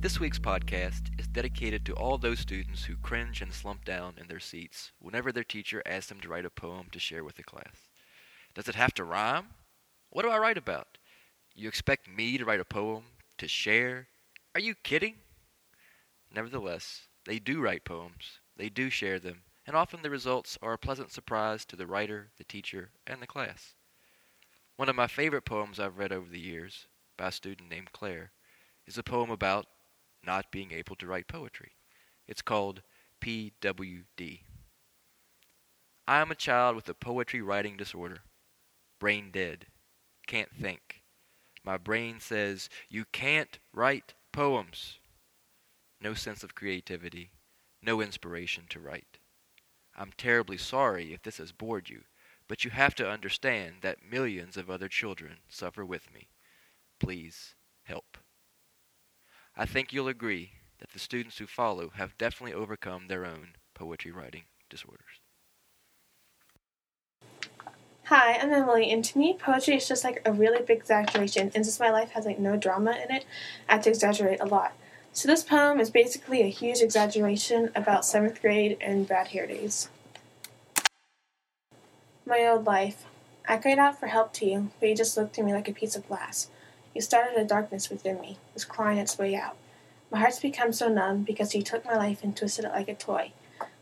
This 0.00 0.18
week's 0.18 0.38
podcast 0.38 1.10
is 1.18 1.28
dedicated 1.28 1.84
to 1.84 1.92
all 1.92 2.16
those 2.16 2.38
students 2.38 2.84
who 2.84 2.96
cringe 2.96 3.42
and 3.42 3.52
slump 3.52 3.84
down 3.84 4.14
in 4.16 4.28
their 4.28 4.40
seats 4.40 4.92
whenever 4.98 5.30
their 5.30 5.44
teacher 5.44 5.82
asks 5.84 6.08
them 6.08 6.20
to 6.20 6.28
write 6.30 6.46
a 6.46 6.50
poem 6.50 6.86
to 6.92 6.98
share 6.98 7.22
with 7.22 7.36
the 7.36 7.42
class. 7.42 7.90
Does 8.54 8.66
it 8.66 8.76
have 8.76 8.94
to 8.94 9.04
rhyme? 9.04 9.48
What 10.08 10.22
do 10.22 10.30
I 10.30 10.38
write 10.38 10.56
about? 10.56 10.96
You 11.54 11.68
expect 11.68 12.08
me 12.08 12.38
to 12.38 12.46
write 12.46 12.60
a 12.60 12.64
poem 12.64 13.02
to 13.36 13.46
share? 13.46 14.06
Are 14.54 14.60
you 14.60 14.74
kidding? 14.74 15.16
Nevertheless, 16.34 17.02
they 17.26 17.38
do 17.38 17.60
write 17.60 17.84
poems, 17.84 18.40
they 18.56 18.70
do 18.70 18.88
share 18.88 19.18
them, 19.18 19.42
and 19.66 19.76
often 19.76 20.00
the 20.00 20.08
results 20.08 20.56
are 20.62 20.72
a 20.72 20.78
pleasant 20.78 21.12
surprise 21.12 21.66
to 21.66 21.76
the 21.76 21.86
writer, 21.86 22.30
the 22.38 22.44
teacher, 22.44 22.88
and 23.06 23.20
the 23.20 23.26
class. 23.26 23.74
One 24.76 24.88
of 24.88 24.96
my 24.96 25.08
favorite 25.08 25.44
poems 25.44 25.78
I've 25.78 25.98
read 25.98 26.10
over 26.10 26.30
the 26.30 26.40
years, 26.40 26.86
by 27.18 27.28
a 27.28 27.32
student 27.32 27.68
named 27.68 27.92
Claire, 27.92 28.32
is 28.86 28.96
a 28.96 29.02
poem 29.02 29.30
about 29.30 29.66
not 30.24 30.50
being 30.50 30.72
able 30.72 30.96
to 30.96 31.06
write 31.06 31.28
poetry. 31.28 31.72
It's 32.26 32.42
called 32.42 32.82
PWD. 33.20 34.40
I 36.08 36.20
am 36.20 36.30
a 36.30 36.34
child 36.34 36.76
with 36.76 36.88
a 36.88 36.94
poetry 36.94 37.40
writing 37.40 37.76
disorder. 37.76 38.22
Brain 38.98 39.30
dead. 39.30 39.66
Can't 40.26 40.54
think. 40.54 41.02
My 41.64 41.76
brain 41.76 42.20
says, 42.20 42.68
You 42.88 43.04
can't 43.12 43.58
write 43.72 44.14
poems. 44.32 44.98
No 46.00 46.14
sense 46.14 46.42
of 46.42 46.54
creativity. 46.54 47.30
No 47.82 48.00
inspiration 48.00 48.64
to 48.70 48.80
write. 48.80 49.18
I'm 49.96 50.12
terribly 50.16 50.56
sorry 50.56 51.12
if 51.12 51.22
this 51.22 51.38
has 51.38 51.52
bored 51.52 51.88
you, 51.88 52.04
but 52.48 52.64
you 52.64 52.70
have 52.70 52.94
to 52.96 53.10
understand 53.10 53.76
that 53.82 54.02
millions 54.08 54.56
of 54.56 54.70
other 54.70 54.88
children 54.88 55.38
suffer 55.48 55.84
with 55.84 56.12
me. 56.12 56.28
Please 56.98 57.54
help. 57.84 58.18
I 59.56 59.66
think 59.66 59.92
you'll 59.92 60.08
agree 60.08 60.52
that 60.78 60.90
the 60.90 60.98
students 60.98 61.38
who 61.38 61.46
follow 61.46 61.90
have 61.96 62.16
definitely 62.16 62.54
overcome 62.54 63.08
their 63.08 63.26
own 63.26 63.54
poetry 63.74 64.10
writing 64.10 64.44
disorders. 64.68 65.20
Hi, 68.04 68.38
I'm 68.38 68.52
Emily, 68.52 68.90
and 68.90 69.04
to 69.04 69.18
me, 69.18 69.36
poetry 69.38 69.76
is 69.76 69.86
just 69.86 70.02
like 70.02 70.20
a 70.24 70.32
really 70.32 70.62
big 70.62 70.78
exaggeration, 70.78 71.52
and 71.54 71.64
since 71.64 71.78
my 71.78 71.90
life 71.90 72.10
has 72.10 72.26
like 72.26 72.38
no 72.38 72.56
drama 72.56 72.92
in 72.92 73.14
it, 73.14 73.24
I 73.68 73.74
have 73.74 73.82
to 73.82 73.90
exaggerate 73.90 74.40
a 74.40 74.46
lot. 74.46 74.72
So 75.12 75.28
this 75.28 75.44
poem 75.44 75.78
is 75.78 75.90
basically 75.90 76.42
a 76.42 76.48
huge 76.48 76.80
exaggeration 76.80 77.70
about 77.74 78.04
seventh 78.04 78.40
grade 78.40 78.78
and 78.80 79.06
bad 79.06 79.28
hair 79.28 79.46
days. 79.46 79.90
My 82.26 82.46
old 82.46 82.64
life. 82.64 83.06
I 83.48 83.56
cried 83.56 83.78
out 83.78 83.98
for 83.98 84.06
help 84.06 84.32
to 84.34 84.46
you, 84.46 84.70
but 84.78 84.88
you 84.88 84.96
just 84.96 85.16
looked 85.16 85.38
at 85.38 85.44
me 85.44 85.52
like 85.52 85.68
a 85.68 85.72
piece 85.72 85.96
of 85.96 86.06
glass. 86.06 86.48
You 86.94 87.00
started 87.00 87.38
a 87.38 87.44
darkness 87.44 87.88
within 87.88 88.20
me, 88.20 88.38
was 88.52 88.64
crying 88.64 88.98
its 88.98 89.16
way 89.16 89.36
out. 89.36 89.56
My 90.10 90.18
heart's 90.18 90.40
become 90.40 90.72
so 90.72 90.88
numb 90.88 91.22
because 91.22 91.54
you 91.54 91.62
took 91.62 91.84
my 91.84 91.96
life 91.96 92.24
and 92.24 92.36
twisted 92.36 92.64
it 92.64 92.72
like 92.72 92.88
a 92.88 92.94
toy. 92.94 93.32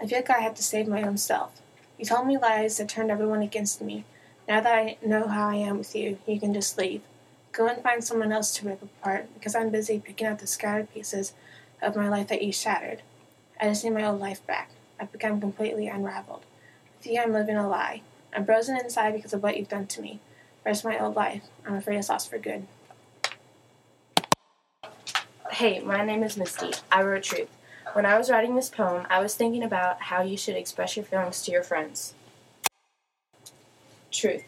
I 0.00 0.06
feel 0.06 0.18
like 0.18 0.30
I 0.30 0.38
had 0.38 0.54
to 0.56 0.62
save 0.62 0.86
my 0.86 1.02
own 1.02 1.16
self. 1.16 1.60
You 1.98 2.04
told 2.04 2.26
me 2.26 2.38
lies 2.38 2.78
that 2.78 2.88
turned 2.88 3.10
everyone 3.10 3.42
against 3.42 3.82
me. 3.82 4.04
Now 4.48 4.60
that 4.60 4.74
I 4.74 4.98
know 5.04 5.26
how 5.26 5.48
I 5.48 5.56
am 5.56 5.78
with 5.78 5.96
you, 5.96 6.18
you 6.26 6.38
can 6.38 6.54
just 6.54 6.78
leave. 6.78 7.02
Go 7.50 7.66
and 7.66 7.82
find 7.82 8.02
someone 8.02 8.32
else 8.32 8.54
to 8.56 8.66
rip 8.66 8.82
apart 8.82 9.28
because 9.34 9.54
I'm 9.54 9.70
busy 9.70 9.98
picking 9.98 10.26
up 10.26 10.38
the 10.38 10.46
scattered 10.46 10.92
pieces 10.92 11.34
of 11.80 11.96
my 11.96 12.08
life 12.08 12.28
that 12.28 12.42
you 12.42 12.52
shattered. 12.52 13.02
I 13.60 13.66
just 13.66 13.84
need 13.84 13.94
my 13.94 14.04
old 14.04 14.20
life 14.20 14.46
back. 14.46 14.70
I've 14.98 15.12
become 15.12 15.40
completely 15.40 15.88
unraveled. 15.88 16.44
With 16.98 17.06
you, 17.08 17.20
I'm 17.20 17.32
living 17.32 17.56
a 17.56 17.68
lie. 17.68 18.02
I'm 18.34 18.46
frozen 18.46 18.76
inside 18.76 19.14
because 19.14 19.32
of 19.32 19.42
what 19.42 19.56
you've 19.56 19.68
done 19.68 19.86
to 19.88 20.00
me. 20.00 20.20
Where's 20.62 20.84
my 20.84 20.98
old 20.98 21.16
life? 21.16 21.42
I'm 21.66 21.74
afraid 21.74 21.98
it's 21.98 22.08
lost 22.08 22.30
for 22.30 22.38
good. 22.38 22.66
Hey, 25.52 25.80
my 25.80 26.02
name 26.02 26.22
is 26.22 26.38
Misty. 26.38 26.70
I 26.90 27.02
wrote 27.02 27.24
Truth. 27.24 27.50
When 27.92 28.06
I 28.06 28.16
was 28.16 28.30
writing 28.30 28.56
this 28.56 28.70
poem, 28.70 29.06
I 29.10 29.20
was 29.20 29.34
thinking 29.34 29.62
about 29.62 30.00
how 30.00 30.22
you 30.22 30.34
should 30.34 30.56
express 30.56 30.96
your 30.96 31.04
feelings 31.04 31.42
to 31.42 31.52
your 31.52 31.62
friends. 31.62 32.14
Truth. 34.10 34.44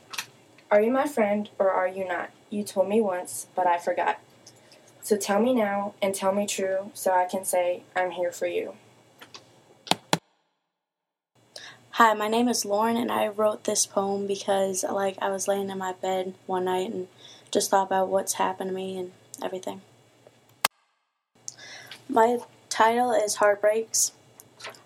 Are 0.70 0.80
you 0.80 0.90
my 0.90 1.06
friend 1.06 1.50
or 1.58 1.70
are 1.70 1.86
you 1.86 2.08
not? 2.08 2.30
You 2.48 2.64
told 2.64 2.88
me 2.88 3.02
once, 3.02 3.48
but 3.54 3.66
I 3.66 3.76
forgot. 3.76 4.18
So 5.02 5.18
tell 5.18 5.42
me 5.42 5.52
now 5.52 5.92
and 6.00 6.14
tell 6.14 6.32
me 6.32 6.46
true 6.46 6.90
so 6.94 7.12
I 7.12 7.26
can 7.26 7.44
say 7.44 7.82
I'm 7.94 8.12
here 8.12 8.32
for 8.32 8.46
you. 8.46 8.72
Hi, 11.90 12.14
my 12.14 12.28
name 12.28 12.48
is 12.48 12.64
Lauren, 12.64 12.96
and 12.96 13.12
I 13.12 13.28
wrote 13.28 13.64
this 13.64 13.84
poem 13.84 14.26
because, 14.26 14.82
like, 14.84 15.18
I 15.20 15.28
was 15.28 15.48
laying 15.48 15.68
in 15.68 15.76
my 15.76 15.92
bed 15.92 16.32
one 16.46 16.64
night 16.64 16.90
and 16.90 17.08
just 17.50 17.70
thought 17.70 17.88
about 17.88 18.08
what's 18.08 18.32
happened 18.32 18.70
to 18.70 18.74
me 18.74 18.96
and 18.96 19.12
everything. 19.42 19.82
My 22.08 22.38
title 22.68 23.12
is 23.12 23.36
Heartbreaks. 23.36 24.12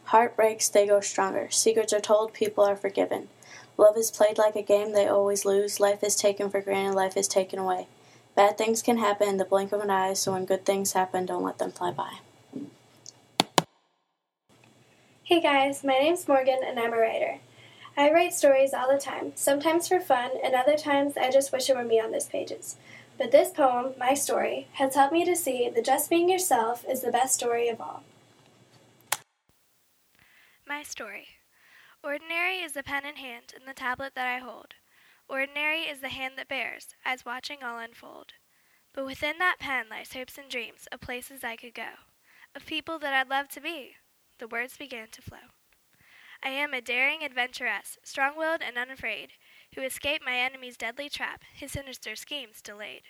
Heartbreaks, 0.05 0.69
they 0.69 0.87
go 0.87 1.01
stronger. 1.01 1.49
Secrets 1.51 1.93
are 1.93 2.01
told, 2.01 2.33
people 2.33 2.65
are 2.65 2.77
forgiven. 2.77 3.29
Love 3.77 3.97
is 3.97 4.11
played 4.11 4.39
like 4.39 4.55
a 4.55 4.63
game, 4.63 4.93
they 4.93 5.07
always 5.07 5.45
lose. 5.45 5.81
Life 5.81 6.05
is 6.05 6.15
taken 6.15 6.49
for 6.49 6.61
granted, 6.61 6.95
life 6.95 7.17
is 7.17 7.29
taken 7.29 7.59
away. 7.59 7.89
Bad 8.37 8.57
things 8.57 8.83
can 8.83 8.99
happen 8.99 9.29
in 9.29 9.37
the 9.37 9.45
blink 9.45 9.73
of 9.73 9.81
an 9.81 9.91
eye, 9.91 10.15
so 10.15 10.33
when 10.33 10.45
good 10.45 10.65
things 10.65 10.93
happen, 10.93 11.27
don't 11.27 11.43
let 11.43 11.59
them 11.59 11.73
fly 11.73 11.91
by. 11.91 12.19
Hey 15.25 15.41
guys, 15.41 15.83
my 15.85 15.99
name's 15.99 16.27
Morgan 16.29 16.61
and 16.65 16.79
I'm 16.79 16.93
a 16.93 16.99
writer. 16.99 17.41
I 17.97 18.13
write 18.13 18.33
stories 18.33 18.73
all 18.73 18.91
the 18.91 18.99
time, 18.99 19.33
sometimes 19.35 19.89
for 19.89 19.99
fun, 19.99 20.31
and 20.43 20.55
other 20.55 20.77
times 20.77 21.17
I 21.17 21.31
just 21.31 21.53
wish 21.53 21.69
it 21.69 21.77
were 21.77 21.85
me 21.85 22.01
on 22.01 22.13
those 22.13 22.27
pages. 22.27 22.77
But 23.19 23.33
this 23.33 23.51
poem, 23.51 23.95
my 23.99 24.15
story, 24.15 24.69
has 24.75 24.95
helped 24.95 25.13
me 25.13 25.25
to 25.25 25.35
see 25.35 25.69
that 25.69 25.85
just 25.85 26.09
being 26.09 26.31
yourself 26.31 26.85
is 26.89 27.01
the 27.01 27.11
best 27.11 27.35
story 27.35 27.69
of 27.69 27.81
all. 27.81 28.05
My 30.67 30.85
story. 30.85 31.27
Ordinary 32.05 32.59
is 32.59 32.73
the 32.73 32.85
pen 32.85 33.05
in 33.05 33.17
hand 33.17 33.53
and 33.57 33.67
the 33.67 33.75
tablet 33.75 34.15
that 34.15 34.29
I 34.29 34.39
hold. 34.39 34.75
Ordinary 35.29 35.81
is 35.81 36.01
the 36.01 36.11
hand 36.11 36.35
that 36.37 36.49
bears, 36.49 36.95
as 37.05 37.25
watching 37.25 37.63
all 37.63 37.79
unfold. 37.79 38.35
But 38.95 39.05
within 39.05 39.39
that 39.39 39.59
pen 39.59 39.87
lies 39.91 40.13
hopes 40.13 40.39
and 40.39 40.49
dreams 40.49 40.87
of 40.93 41.01
places 41.01 41.43
I 41.43 41.57
could 41.57 41.75
go, 41.75 41.91
of 42.55 42.67
people 42.67 43.01
that 43.01 43.13
I'd 43.13 43.29
love 43.29 43.49
to 43.49 43.61
be. 43.61 43.97
The 44.39 44.49
words 44.49 44.77
began 44.77 45.09
to 45.09 45.23
flow. 45.23 45.51
I 46.43 46.51
am 46.51 46.73
a 46.73 46.81
daring 46.81 47.25
adventuress, 47.25 47.99
strong 48.05 48.37
willed 48.37 48.63
and 48.63 48.79
unafraid, 48.79 49.33
who 49.75 49.83
escaped 49.83 50.25
my 50.25 50.37
enemy's 50.37 50.77
deadly 50.77 51.09
trap, 51.09 51.43
his 51.55 51.73
sinister 51.73 52.17
schemes 52.17 52.63
delayed. 52.63 53.03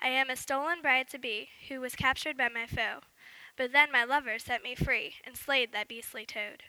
I 0.00 0.08
am 0.08 0.30
a 0.30 0.36
stolen 0.36 0.80
bride 0.80 1.08
to 1.08 1.18
be, 1.18 1.48
who 1.68 1.80
was 1.80 1.96
captured 1.96 2.36
by 2.36 2.48
my 2.48 2.66
foe, 2.66 3.00
but 3.56 3.72
then 3.72 3.90
my 3.90 4.04
lover 4.04 4.38
set 4.38 4.62
me 4.62 4.74
free 4.74 5.16
and 5.24 5.36
slayed 5.36 5.72
that 5.72 5.88
beastly 5.88 6.24
toad. 6.24 6.62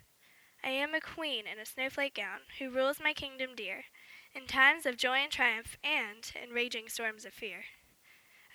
I 0.63 0.69
am 0.69 0.93
a 0.93 0.99
queen 0.99 1.45
in 1.47 1.59
a 1.59 1.65
snowflake 1.65 2.15
gown, 2.15 2.39
who 2.57 2.69
rules 2.69 2.99
my 2.99 3.13
kingdom 3.13 3.51
dear, 3.55 3.85
in 4.33 4.47
times 4.47 4.85
of 4.85 4.97
joy 4.97 5.17
and 5.17 5.31
triumph, 5.31 5.77
and 5.83 6.31
in 6.41 6.49
raging 6.49 6.89
storms 6.89 7.23
of 7.23 7.33
fear. 7.33 7.65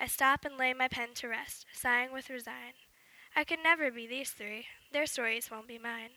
I 0.01 0.07
stop 0.07 0.45
and 0.45 0.59
lay 0.59 0.75
my 0.75 0.89
pen 0.89 1.15
to 1.15 1.29
rest, 1.29 1.67
sighing 1.73 2.13
with 2.13 2.29
resign. 2.29 2.75
I 3.37 3.45
could 3.45 3.61
never 3.63 3.91
be 3.91 4.07
these 4.07 4.31
three, 4.31 4.67
their 4.93 5.07
stories 5.07 5.51
won't 5.51 5.69
be 5.69 5.79
mine. 5.79 6.11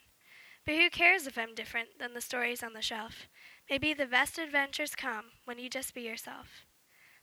But 0.65 0.75
who 0.75 0.89
cares 0.89 1.27
if 1.27 1.37
I'm 1.37 1.55
different 1.55 1.99
than 1.99 2.13
the 2.13 2.21
stories 2.21 2.61
on 2.63 2.73
the 2.73 2.81
shelf? 2.81 3.27
Maybe 3.69 3.93
the 3.93 4.07
best 4.07 4.37
adventures 4.39 4.95
come 4.95 5.31
when 5.45 5.59
you 5.59 5.69
just 5.69 5.93
be 5.93 6.01
yourself. 6.01 6.65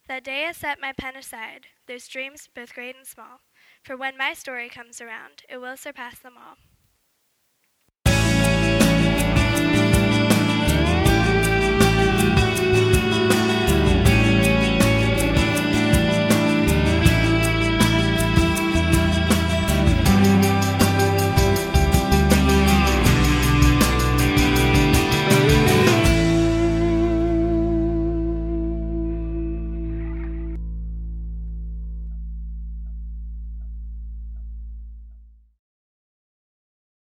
That 0.09 0.25
day 0.25 0.47
I 0.47 0.53
set 0.53 0.81
my 0.81 0.93
pen 0.93 1.17
aside, 1.17 1.69
those 1.87 2.09
dreams 2.09 2.49
both 2.55 2.75
great 2.75 2.97
and 2.97 3.07
small, 3.07 3.41
for 3.83 3.97
when 3.97 4.17
my 4.17 4.35
story 4.35 4.69
comes 4.69 5.01
around, 5.01 5.43
it 5.49 5.59
will 5.59 5.77
surpass 5.77 6.19
them 6.19 6.37
all. 6.39 6.57